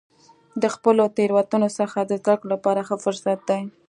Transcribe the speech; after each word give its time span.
د 0.61 0.63
خپلو 0.75 1.03
تیروتنو 1.17 1.69
څخه 1.79 1.99
د 2.03 2.11
زده 2.21 2.35
کړې 2.39 2.47
لپاره 2.53 2.81
ښه 2.87 2.95
فرصت 3.03 3.39
دی. 3.49 3.61